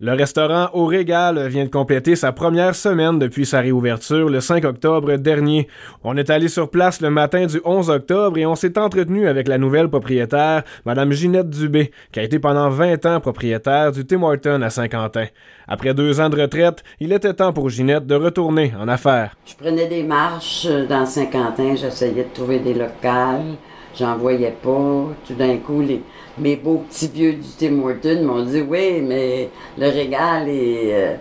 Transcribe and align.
Le 0.00 0.12
restaurant 0.12 0.68
Au 0.74 0.86
Régal 0.86 1.48
vient 1.48 1.64
de 1.64 1.70
compléter 1.70 2.14
sa 2.14 2.30
première 2.30 2.76
semaine 2.76 3.18
depuis 3.18 3.44
sa 3.44 3.58
réouverture 3.58 4.28
le 4.28 4.40
5 4.40 4.64
octobre 4.64 5.16
dernier. 5.16 5.66
On 6.04 6.16
est 6.16 6.30
allé 6.30 6.46
sur 6.46 6.70
place 6.70 7.00
le 7.00 7.10
matin 7.10 7.46
du 7.46 7.60
11 7.64 7.90
octobre 7.90 8.38
et 8.38 8.46
on 8.46 8.54
s'est 8.54 8.78
entretenu 8.78 9.26
avec 9.26 9.48
la 9.48 9.58
nouvelle 9.58 9.88
propriétaire, 9.88 10.62
Madame 10.86 11.10
Ginette 11.10 11.50
Dubé, 11.50 11.90
qui 12.12 12.20
a 12.20 12.22
été 12.22 12.38
pendant 12.38 12.70
20 12.70 13.06
ans 13.06 13.18
propriétaire 13.18 13.90
du 13.90 14.06
Tim 14.06 14.22
Horton 14.22 14.62
à 14.62 14.70
Saint-Quentin. 14.70 15.26
Après 15.66 15.94
deux 15.94 16.20
ans 16.20 16.28
de 16.28 16.42
retraite, 16.42 16.84
il 17.00 17.12
était 17.12 17.34
temps 17.34 17.52
pour 17.52 17.68
Ginette 17.68 18.06
de 18.06 18.14
retourner 18.14 18.72
en 18.78 18.86
affaires. 18.86 19.34
Je 19.46 19.56
prenais 19.56 19.88
des 19.88 20.04
marches 20.04 20.68
dans 20.88 21.06
Saint-Quentin, 21.06 21.74
j'essayais 21.74 22.22
de 22.22 22.32
trouver 22.32 22.60
des 22.60 22.74
locales, 22.74 23.56
j'en 23.98 24.16
voyais 24.16 24.54
pas. 24.62 25.06
Tout 25.26 25.34
d'un 25.34 25.56
coup, 25.58 25.80
les 25.80 26.02
mes 26.38 26.56
beaux 26.56 26.84
petits 26.88 27.08
vieux 27.08 27.32
du 27.32 27.48
Tim 27.58 27.80
Horton 27.82 28.22
m'ont 28.22 28.44
dit 28.44 28.60
oui, 28.60 29.00
mais 29.00 29.50
le 29.76 29.88
régal 29.88 30.48
est, 30.48 30.94
euh, 30.94 31.16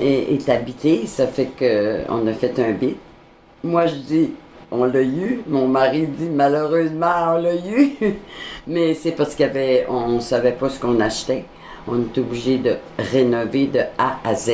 est, 0.00 0.48
habité, 0.48 1.06
ça 1.06 1.26
fait 1.26 1.50
qu'on 1.58 2.26
a 2.26 2.32
fait 2.32 2.58
un 2.60 2.72
bit. 2.72 2.96
Moi, 3.64 3.86
je 3.86 3.94
dis 3.96 4.30
on 4.70 4.84
l'a 4.84 5.02
eu. 5.02 5.42
Mon 5.46 5.68
mari 5.68 6.06
dit 6.06 6.30
malheureusement, 6.30 7.34
on 7.34 7.38
l'a 7.42 7.54
eu. 7.54 7.92
mais 8.66 8.94
c'est 8.94 9.12
parce 9.12 9.34
qu'on 9.34 9.44
on 9.88 10.20
savait 10.20 10.52
pas 10.52 10.68
ce 10.68 10.80
qu'on 10.80 10.98
achetait. 11.00 11.44
On 11.86 12.00
était 12.00 12.20
obligé 12.20 12.58
de 12.58 12.76
rénover 12.98 13.66
de 13.66 13.80
A 13.98 14.18
à 14.24 14.34
Z. 14.34 14.50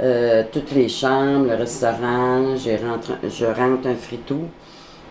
Euh, 0.00 0.44
toutes 0.50 0.72
les 0.72 0.88
chambres, 0.88 1.46
le 1.46 1.54
restaurant, 1.56 2.56
je 2.56 2.70
rentre, 2.70 3.12
je 3.28 3.44
rentre 3.44 3.86
un 3.86 3.94
fritou. 3.94 4.44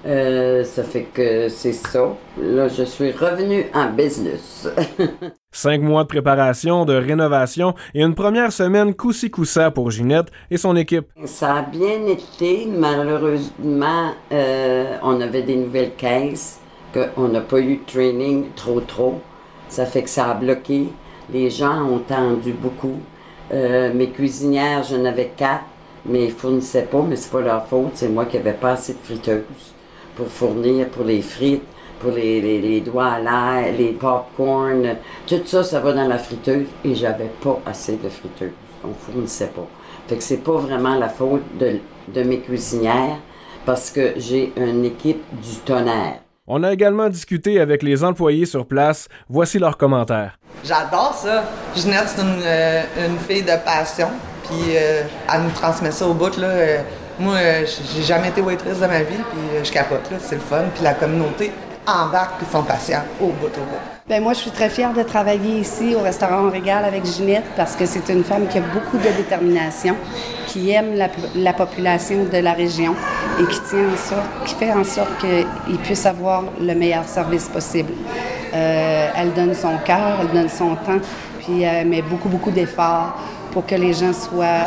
Euh, 0.06 0.64
ça 0.64 0.84
fait 0.84 1.04
que 1.04 1.50
c'est 1.50 1.74
ça. 1.74 2.16
Là, 2.42 2.70
je 2.70 2.84
suis 2.84 3.12
revenu 3.12 3.66
en 3.74 3.90
business. 3.90 4.68
Cinq 5.52 5.82
mois 5.82 6.04
de 6.04 6.08
préparation, 6.08 6.86
de 6.86 6.94
rénovation 6.94 7.74
et 7.94 8.02
une 8.02 8.16
première 8.16 8.54
semaine 8.54 8.94
coussi 8.94 9.30
coussa 9.30 9.72
pour 9.72 9.92
Ginette 9.92 10.28
et 10.52 10.58
son 10.58 10.76
équipe. 10.76 11.08
Ça 11.26 11.56
a 11.56 11.62
bien 11.64 12.06
été. 12.08 12.66
Malheureusement, 12.68 14.12
euh, 14.32 14.96
on 15.04 15.20
avait 15.20 15.42
des 15.42 15.58
nouvelles 15.58 15.96
caisses, 15.96 16.60
qu'on 16.94 17.28
n'a 17.28 17.42
pas 17.42 17.60
eu 17.60 17.78
de 17.78 17.86
training 17.86 18.46
trop 18.56 18.80
trop. 18.80 19.20
Ça 19.68 19.86
fait 19.86 20.04
que 20.04 20.10
ça 20.10 20.32
a 20.32 20.34
bloqué. 20.34 20.88
Les 21.32 21.50
gens 21.50 21.84
ont 21.84 22.00
tendu 22.00 22.54
beaucoup. 22.54 23.00
Euh, 23.52 23.94
mes 23.94 24.10
cuisinières, 24.12 24.84
j'en 24.84 25.04
avais 25.04 25.32
quatre, 25.36 25.66
mais 26.06 26.26
ils 26.26 26.32
fournissaient 26.32 26.84
pas, 26.84 27.02
mais 27.02 27.18
c'est 27.18 27.32
pas 27.32 27.42
leur 27.42 27.68
faute. 27.68 27.92
C'est 27.96 28.10
moi 28.10 28.26
qui 28.26 28.38
n'avais 28.38 28.54
pas 28.54 28.72
assez 28.72 28.94
de 28.94 29.00
friteuses 29.00 29.44
pour 30.20 30.28
fournir 30.28 30.90
pour 30.90 31.06
les 31.06 31.22
frites, 31.22 31.64
pour 32.02 32.12
les, 32.12 32.42
les, 32.42 32.82
doigts 32.82 33.14
à 33.14 33.20
l'air, 33.20 33.74
les 33.78 33.94
popcorn. 33.94 34.98
Tout 35.26 35.42
ça, 35.46 35.64
ça 35.64 35.80
va 35.80 35.94
dans 35.94 36.08
la 36.08 36.18
friteuse 36.18 36.68
et 36.84 36.94
j'avais 36.94 37.32
pas 37.42 37.58
assez 37.66 37.94
de 37.94 38.10
friteuse. 38.10 38.52
On 38.84 38.94
fournissait 38.94 39.48
pas. 39.48 39.68
Fait 40.08 40.18
que 40.18 40.24
c'est 40.24 40.44
pas 40.44 40.58
vraiment 40.58 40.96
la 40.96 41.08
faute 41.08 41.44
de, 41.58 41.80
de 42.14 42.24
mes 42.24 42.40
cuisinières 42.40 43.18
parce 43.66 43.92
que 43.92 44.14
j'ai 44.18 44.52
une 44.58 44.84
équipe 44.84 45.24
du 45.42 45.56
tonnerre. 45.64 46.20
On 46.48 46.64
a 46.64 46.74
également 46.74 47.08
discuté 47.08 47.62
avec 47.62 47.82
les 47.82 48.04
employés 48.04 48.46
sur 48.46 48.66
place. 48.66 49.08
Voici 49.30 49.58
leurs 49.58 49.78
commentaires. 49.78 50.38
J'adore 50.66 51.14
ça. 51.14 51.44
Ginette, 51.76 52.08
c'est 52.08 52.22
une, 52.22 52.42
euh, 52.44 52.84
une, 53.08 53.20
fille 53.20 53.44
de 53.44 53.64
passion. 53.64 54.10
Puis 54.44 54.76
euh, 54.76 55.04
elle 55.34 55.44
nous 55.44 55.52
transmet 55.52 55.92
ça 55.92 56.08
au 56.08 56.14
bout. 56.14 56.36
Là, 56.38 56.48
euh, 56.48 56.82
moi, 57.20 57.36
euh, 57.36 57.66
j'ai 57.96 58.04
jamais 58.04 58.30
été 58.30 58.42
waitress 58.42 58.80
de 58.80 58.88
ma 58.88 59.02
vie, 59.02 59.16
puis 59.16 59.58
euh, 59.58 59.64
je 59.64 59.72
capote, 59.72 60.10
c'est 60.20 60.36
le 60.36 60.42
fun. 60.42 60.64
Puis 60.74 60.84
la 60.84 60.94
communauté 60.94 61.52
embarque, 61.86 62.38
puis 62.38 62.48
sont 62.52 62.64
patients 62.64 63.04
au 63.20 63.28
bout, 63.28 63.48
au 63.48 63.62
bout. 63.62 63.80
Bien, 64.08 64.22
moi, 64.22 64.34
je 64.34 64.40
suis 64.40 64.52
très 64.52 64.70
fière 64.70 64.94
de 64.94 65.04
travailler 65.04 65.60
ici 65.60 65.96
au 65.96 66.02
restaurant 66.02 66.50
Régal 66.50 66.86
avec 66.86 67.06
Ginette 67.06 67.44
parce 67.56 67.76
que 67.76 67.86
c'est 67.86 68.08
une 68.10 68.24
femme 68.24 68.48
qui 68.48 68.58
a 68.58 68.62
beaucoup 68.62 68.98
de 68.98 69.10
détermination, 69.18 69.96
qui 70.48 70.72
aime 70.72 70.96
la, 71.36 71.54
population 71.54 72.26
de 72.32 72.38
la 72.38 72.54
région 72.54 72.96
et 73.40 73.46
qui 73.46 74.56
fait 74.56 74.72
en 74.72 74.84
sorte 74.84 75.12
qu'ils 75.20 75.78
puissent 75.80 76.06
avoir 76.06 76.44
le 76.60 76.74
meilleur 76.74 77.04
service 77.06 77.48
possible. 77.50 77.94
Euh, 78.54 79.10
elle 79.16 79.34
donne 79.34 79.54
son 79.54 79.78
cœur, 79.86 80.20
elle 80.22 80.32
donne 80.32 80.50
son 80.50 80.76
temps, 80.76 81.00
puis 81.40 81.62
elle 81.64 81.88
met 81.88 82.02
beaucoup, 82.02 82.30
beaucoup 82.30 82.52
d'efforts 82.52 83.16
pour 83.52 83.66
que 83.66 83.76
les 83.76 83.94
gens 83.94 84.14
soient 84.14 84.66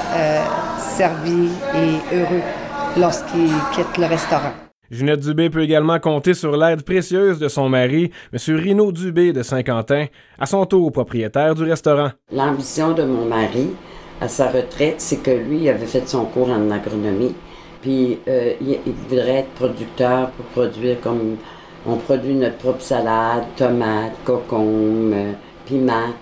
servis 0.83 1.51
et 1.75 2.17
heureux 2.17 2.43
lorsqu'ils 2.99 3.53
quittent 3.73 3.99
le 3.99 4.07
restaurant. 4.07 4.53
Ginette 4.91 5.21
Dubé 5.21 5.49
peut 5.49 5.63
également 5.63 5.99
compter 5.99 6.35
sur 6.35 6.55
l'aide 6.55 6.83
précieuse 6.83 7.39
de 7.39 7.49
son 7.49 7.71
mari, 7.71 8.11
M. 8.33 8.57
Rino 8.57 8.93
Dubé 8.93 9.33
de 9.33 9.43
Saint-Quentin, 9.43 10.07
à 10.39 10.45
son 10.45 10.67
tour 10.67 10.93
propriétaire 10.93 11.55
du 11.55 11.63
restaurant. 11.63 12.11
L'ambition 12.31 12.93
de 12.93 13.03
mon 13.03 13.25
mari, 13.25 13.71
à 14.21 14.29
sa 14.29 14.51
retraite, 14.51 14.97
c'est 14.99 15.23
que 15.23 15.31
lui 15.31 15.69
avait 15.71 15.87
fait 15.87 16.07
son 16.07 16.27
cours 16.27 16.51
en 16.51 16.71
agronomie, 16.71 17.35
puis 17.81 18.19
euh, 18.29 18.53
il, 18.61 18.79
voudrait 19.09 19.39
être 19.39 19.51
producteur 19.53 20.31
pour 20.33 20.45
produire 20.47 21.01
comme 21.01 21.37
on 21.87 21.97
produit 21.97 22.35
notre 22.35 22.59
propre 22.59 22.83
salade, 22.83 23.45
tomates, 23.57 24.13
cocombes, 24.25 25.15
euh, 25.15 25.33
piments. 25.65 26.13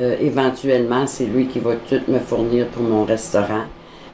Euh, 0.00 0.16
éventuellement, 0.20 1.06
c'est 1.06 1.26
lui 1.26 1.46
qui 1.46 1.60
va 1.60 1.76
tout 1.76 2.00
me 2.08 2.18
fournir 2.18 2.66
pour 2.66 2.82
mon 2.82 3.04
restaurant. 3.04 3.62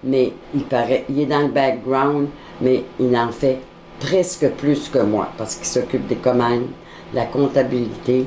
Mais 0.04 0.32
il 0.54 0.64
paraît, 0.64 1.04
il 1.08 1.20
est 1.20 1.26
dans 1.26 1.42
le 1.42 1.48
background, 1.48 2.28
mais 2.60 2.84
il 2.98 3.16
en 3.16 3.30
fait 3.30 3.58
presque 4.00 4.48
plus 4.52 4.88
que 4.88 4.98
moi 4.98 5.28
parce 5.38 5.56
qu'il 5.56 5.66
s'occupe 5.66 6.06
des 6.06 6.16
commandes, 6.16 6.68
la 7.14 7.26
comptabilité. 7.26 8.26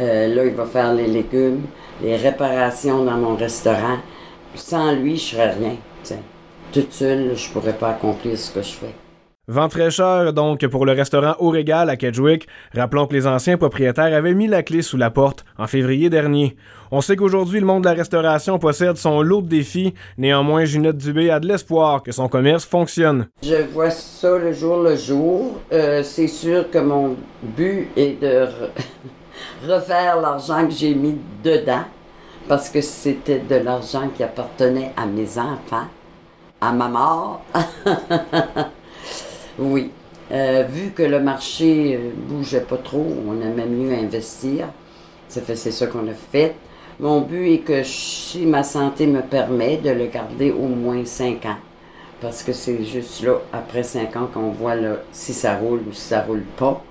Euh, 0.00 0.34
là, 0.34 0.44
il 0.44 0.54
va 0.54 0.64
faire 0.64 0.94
les 0.94 1.06
légumes, 1.06 1.62
les 2.02 2.16
réparations 2.16 3.04
dans 3.04 3.16
mon 3.16 3.36
restaurant. 3.36 3.98
Sans 4.54 4.92
lui, 4.92 5.16
je 5.16 5.34
serais 5.34 5.50
rien. 5.50 5.76
Toute 6.72 6.92
seule, 6.92 7.36
je 7.36 7.50
pourrais 7.50 7.74
pas 7.74 7.90
accomplir 7.90 8.38
ce 8.38 8.50
que 8.50 8.62
je 8.62 8.72
fais. 8.72 8.94
Vent 9.48 9.68
cher 9.90 10.32
donc 10.32 10.64
pour 10.68 10.86
le 10.86 10.92
restaurant 10.92 11.34
Au 11.40 11.48
Régal 11.48 11.90
à 11.90 11.96
Kedgewick. 11.96 12.46
Rappelons 12.76 13.08
que 13.08 13.14
les 13.14 13.26
anciens 13.26 13.56
propriétaires 13.56 14.16
avaient 14.16 14.34
mis 14.34 14.46
la 14.46 14.62
clé 14.62 14.82
sous 14.82 14.96
la 14.96 15.10
porte 15.10 15.44
en 15.58 15.66
février 15.66 16.08
dernier. 16.08 16.54
On 16.92 17.00
sait 17.00 17.16
qu'aujourd'hui 17.16 17.58
le 17.58 17.66
monde 17.66 17.82
de 17.82 17.88
la 17.88 17.96
restauration 17.96 18.60
possède 18.60 18.98
son 18.98 19.20
lot 19.20 19.42
de 19.42 19.48
défis. 19.48 19.94
Néanmoins, 20.16 20.64
Ginette 20.64 20.96
Dubé 20.96 21.28
a 21.28 21.40
de 21.40 21.48
l'espoir 21.48 22.04
que 22.04 22.12
son 22.12 22.28
commerce 22.28 22.64
fonctionne. 22.64 23.26
Je 23.42 23.56
vois 23.72 23.90
ça 23.90 24.38
le 24.38 24.52
jour 24.52 24.80
le 24.80 24.94
jour. 24.94 25.58
Euh, 25.72 26.04
c'est 26.04 26.28
sûr 26.28 26.70
que 26.70 26.78
mon 26.78 27.16
but 27.42 27.88
est 27.96 28.22
de 28.22 28.46
refaire 29.68 30.20
l'argent 30.20 30.68
que 30.68 30.72
j'ai 30.72 30.94
mis 30.94 31.18
dedans 31.42 31.82
parce 32.46 32.70
que 32.70 32.80
c'était 32.80 33.40
de 33.40 33.56
l'argent 33.56 34.08
qui 34.16 34.22
appartenait 34.22 34.92
à 34.96 35.04
mes 35.04 35.36
enfants, 35.36 35.88
à 36.60 36.72
ma 36.72 36.86
mort. 36.86 37.42
Oui. 39.58 39.90
Euh, 40.30 40.64
vu 40.68 40.90
que 40.90 41.02
le 41.02 41.20
marché 41.20 41.96
euh, 41.96 42.10
bougeait 42.28 42.60
pas 42.60 42.78
trop, 42.78 43.06
on 43.28 43.40
aimait 43.40 43.66
mieux 43.66 43.92
investir. 43.92 44.68
C'est 45.28 45.54
ça 45.54 45.86
qu'on 45.86 46.08
a 46.08 46.14
fait. 46.14 46.54
Mon 47.00 47.20
but 47.22 47.54
est 47.54 47.58
que 47.58 47.82
si 47.82 48.46
ma 48.46 48.62
santé 48.62 49.06
me 49.06 49.22
permet 49.22 49.78
de 49.78 49.90
le 49.90 50.06
garder 50.06 50.50
au 50.50 50.68
moins 50.68 51.04
cinq 51.04 51.46
ans. 51.46 51.56
Parce 52.20 52.42
que 52.42 52.52
c'est 52.52 52.84
juste 52.84 53.22
là, 53.22 53.38
après 53.52 53.82
cinq 53.82 54.14
ans, 54.16 54.28
qu'on 54.32 54.50
voit 54.50 54.76
là, 54.76 54.96
si 55.10 55.32
ça 55.34 55.56
roule 55.56 55.80
ou 55.88 55.92
si 55.92 56.02
ça 56.02 56.22
roule 56.22 56.44
pas. 56.56 56.82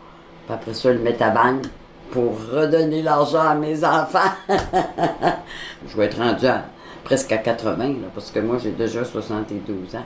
Puis 0.45 0.53
après 0.53 0.73
ça, 0.73 0.91
le 0.91 1.00
mettre 1.00 1.23
à 1.23 1.29
banque 1.29 1.63
pour 2.11 2.33
redonner 2.51 3.01
l'argent 3.01 3.41
à 3.41 3.55
mes 3.55 3.83
enfants. 3.83 4.31
Je 5.88 5.97
vais 5.97 6.05
être 6.05 6.17
rendu 6.17 6.45
à, 6.45 6.66
presque 7.03 7.31
à 7.31 7.38
80, 7.38 7.94
parce 8.13 8.31
que 8.31 8.39
moi, 8.39 8.57
j'ai 8.61 8.71
déjà 8.71 9.05
72 9.05 9.95
ans. 9.95 10.05